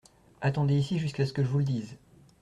[0.41, 1.95] Attendez ici jusqu’à ce que je vous le dise.